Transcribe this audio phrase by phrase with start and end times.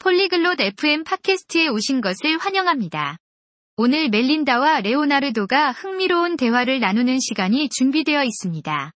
[0.00, 3.16] 폴리글롯 FM 팟캐스트에 오신 것을 환영합니다.
[3.76, 8.92] 오늘 멜린다와 레오나르도가 흥미로운 대화를 나누는 시간이 준비되어 있습니다.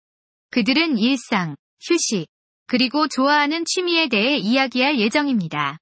[0.51, 2.27] 그들은 일상, 휴식,
[2.67, 5.79] 그리고 좋아하는 취미에 대해 이야기할 예정입니다.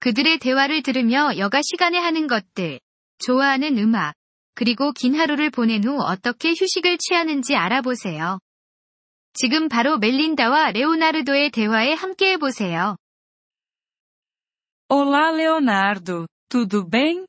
[0.00, 2.78] 그들의 대화를 들으며 여가 시간에 하는 것들,
[3.20, 4.12] 좋아하는 음악,
[4.54, 8.38] 그리고 긴 하루를 보낸 후 어떻게 휴식을 취하는지 알아보세요.
[9.32, 12.96] 지금 바로 멜린다와 레오나르도의 대화에 함께 해 보세요.
[14.89, 17.25] Olá Leonardo, tudo bem?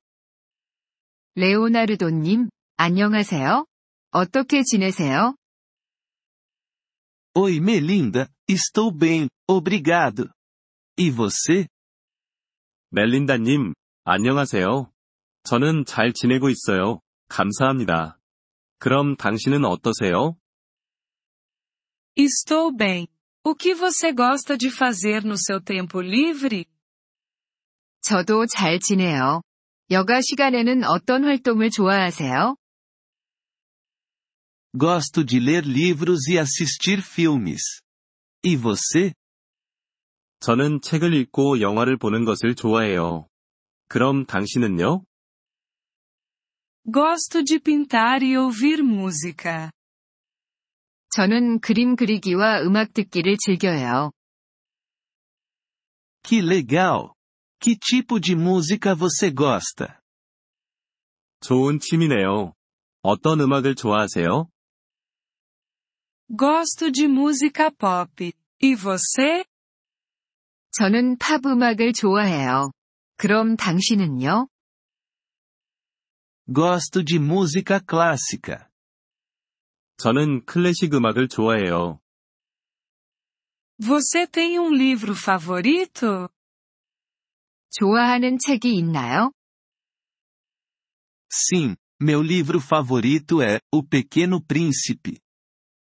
[1.37, 3.67] 레오나르도님, 안녕하세요.
[4.13, 5.35] 어떻게 지내세요?
[7.37, 10.31] Oi Melinda, estou bem, obrigado.
[10.97, 11.67] E você?
[12.91, 14.93] 멜린다님, 안녕하세요.
[15.43, 17.01] 저는 잘 지내고 있어요.
[17.29, 18.19] 감사합니다.
[18.79, 20.37] 그럼 당신은 어떠세요?
[22.17, 23.09] Estou bem.
[23.43, 26.67] O que você gosta de fazer no seu tempo livre?
[28.02, 29.42] 저도 잘 지내요.
[29.92, 32.56] 여가 시간에는 어떤 활동을 좋아하세요?
[34.78, 37.82] Gosto de ler livros e assistir filmes.
[38.46, 39.14] E você?
[40.40, 43.28] 저는 책을 읽고 영화를 보는 것을 좋아해요.
[43.88, 45.04] 그럼 당신은요?
[46.86, 49.70] Gosto de pintar e ouvir música.
[51.12, 54.12] 저는 그림 그리기와 음악 듣기를 즐겨요.
[56.24, 57.10] Que legal!
[57.61, 59.99] Que tipo de música você gosta?
[61.41, 62.55] 좋은 취미네요.
[63.03, 64.49] 어떤 음악을 좋아하세요?
[66.31, 68.33] Gosto de música pop.
[68.63, 69.45] E você?
[70.73, 72.73] 저는 팝 음악을 좋아해요.
[73.17, 74.49] 그럼 당신은요?
[76.49, 78.69] Gosto de música clássica.
[79.99, 82.01] 저는 클래식 음악을 좋아해요.
[83.79, 86.29] Você tem um livro favorito?
[87.72, 89.32] 좋아하는 책이 있나요?
[91.32, 95.20] Sim, meu livro favorito é O Pequeno Príncipe.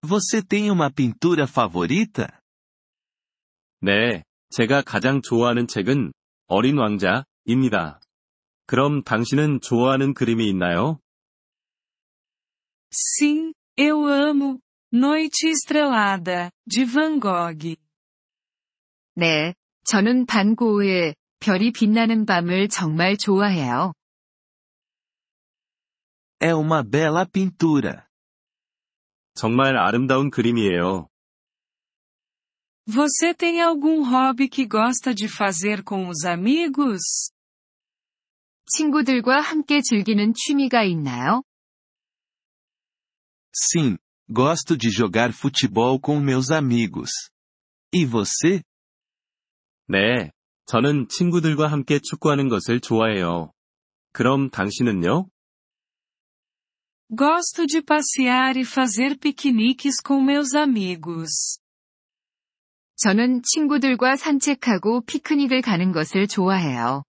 [0.02, 2.28] Você tem uma pintura favorita?
[3.80, 6.12] 네, 제가 가장 좋아하는 책은
[6.46, 8.00] 어린 왕자입니다.
[8.66, 11.00] 그럼 당신은 좋아하는 그림이 있나요?
[12.92, 14.58] Sim, eu amo
[14.92, 17.76] Noite Estrelada, de Van Gogh.
[19.16, 23.93] 네, 저는 반 고흐의 별이 빛나는 밤을 정말 좋아해요.
[26.39, 28.05] É uma bela pintura.
[29.35, 31.07] 정말 아름다운 그림이에요.
[32.85, 37.31] Você tem algum hobby que gosta de fazer com os amigos?
[38.65, 41.43] 친구들과 함께 즐기는 취미가 있나요?
[43.53, 43.97] Sim,
[44.29, 47.09] gosto de jogar futebol com meus amigos.
[47.93, 48.63] E você?
[49.87, 50.31] 네,
[50.68, 53.52] 저는 친구들과 함께 축구하는 것을 좋아해요.
[54.12, 55.30] 그럼 당신은요?
[57.08, 61.58] Gosto de passear e fazer piqueniques com meus amigos.
[62.96, 67.02] 저는 친구들과 산책하고 피크닉을 가는 것을 좋아해요.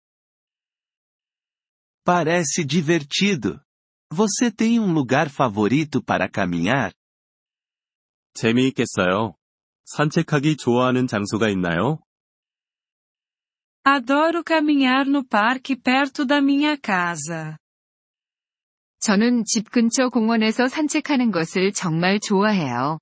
[2.06, 3.59] Parece divertido.
[4.09, 6.94] Você tem um lugar favorito para caminhar?
[8.36, 9.36] 재미있겠어요.
[9.84, 12.00] 산책하기 좋아하는 장소가 있나요?
[13.87, 17.59] Adoro caminhar no parque perto da minha casa.
[19.00, 22.98] 저는 집 근처 공원에서 산책하는 것을 정말 좋아해요.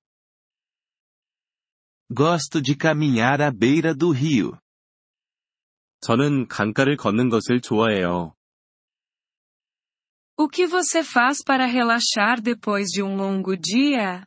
[2.13, 4.59] Gosto de caminhar à beira do rio.
[6.01, 8.33] 저는 강가를 걷는 것을 좋아해요.
[10.35, 14.25] O que você faz para relaxar depois de um longo dia?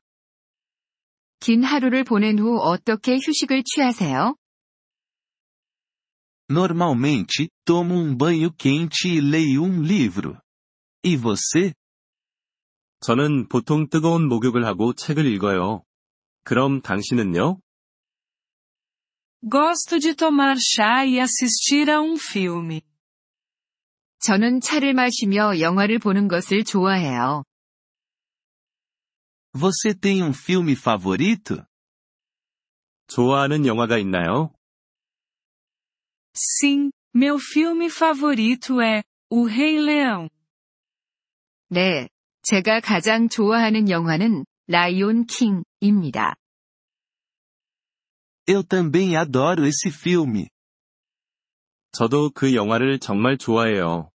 [1.40, 4.36] 긴 하루를 보낸 후 어떻게 휴식을 취하세요?
[6.50, 10.40] Normalmente, tomo um banho quente e leio um livro.
[11.04, 11.74] E você?
[13.00, 15.82] 저는 보통 뜨거운 목욕을 하고 책을 읽어요.
[16.44, 17.58] 그럼 당신은요?
[19.42, 22.80] Gosto de tomar chá e assistir a um filme.
[24.20, 27.44] 저는 차를 마시며 영화를 보는 것을 좋아해요.
[29.52, 31.64] Você tem um filme favorito?
[33.08, 34.52] 좋아하는 영화가 있나요?
[36.35, 40.29] Sim, meu filme favorito é O Rei Leão.
[41.69, 42.09] 네,
[42.43, 46.35] 제가 가장 좋아하는 영화는 라이온 킹입니다.
[48.47, 50.47] Eu também adoro esse filme.
[51.91, 54.09] 저도 그 영화를 정말 좋아해요.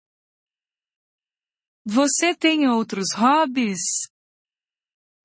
[1.86, 4.08] Você tem outros hobbies?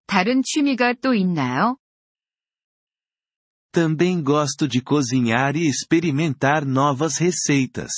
[0.08, 1.78] 다른 취미가 또 있나요?
[3.73, 7.91] Também gosto de cozinhar e experimentar novas receitas.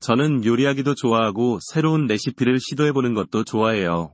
[0.00, 4.12] 저는 요리하기도 좋아하고 새로운 레시피를 시도해보는 것도 좋아해요.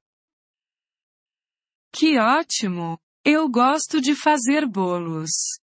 [1.93, 2.99] Que ótimo!
[3.25, 5.59] Eu gosto de fazer bolos.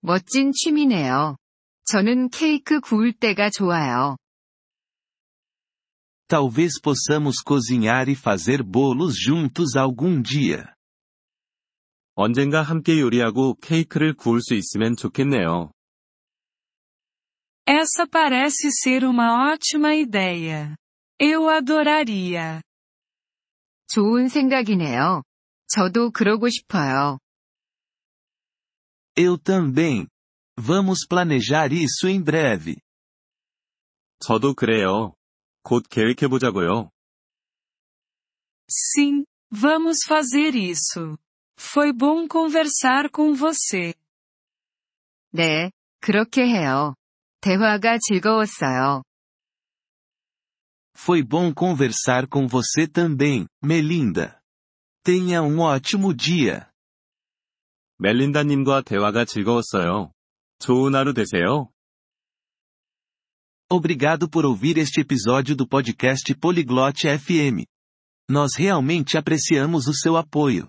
[0.00, 1.36] 멋진 취미네요.
[1.84, 4.16] 저는 케이크 구울 때가 좋아요.
[6.28, 10.74] Talvez possamos cozinhar e fazer bolos juntos algum dia.
[12.20, 15.70] 언젠가 함께 요리하고 케이크를 구울 수 있으면 좋겠네요.
[17.66, 20.76] Essa parece ser uma ótima ideia.
[21.18, 22.62] Eu adoraria.
[23.88, 25.22] 좋은 생각이네요.
[25.68, 27.18] 저도 그러고 싶어요.
[29.16, 30.06] Eu também.
[30.58, 32.76] Vamos planejar isso em breve.
[34.20, 35.14] 저도 그래요.
[35.62, 36.90] 곧 계획해보자고요.
[38.68, 41.18] Sim, vamos fazer isso.
[41.60, 43.94] Foi bom conversar com você.
[45.32, 45.70] 네,
[46.00, 46.94] 그렇게 해요.
[47.40, 49.02] 대화가 즐거웠어요.
[50.96, 54.40] Foi bom conversar com você também, Melinda.
[55.04, 56.70] Tenha um ótimo dia.
[57.98, 60.12] 멜린다님과 대화가 즐거웠어요.
[60.58, 61.70] 좋은 하루 되세요.
[63.68, 67.64] Obrigado por ouvir este episódio do podcast Poliglote FM.
[68.30, 70.68] Nós realmente apreciamos o seu apoio.